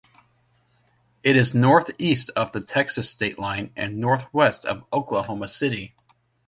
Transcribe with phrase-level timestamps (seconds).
[1.21, 5.93] It is northeast of the Texas state line and northwest of Oklahoma City.